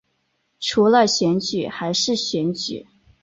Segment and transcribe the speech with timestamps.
[0.59, 2.87] 除了选举还是选举